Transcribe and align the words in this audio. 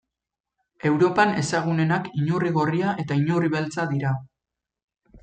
Europan 0.89 1.33
ezagunenak 1.41 2.09
inurri 2.21 2.53
gorria 2.57 2.95
eta 3.05 3.19
inurri 3.25 3.53
beltza 3.57 3.87
dira. 3.93 4.15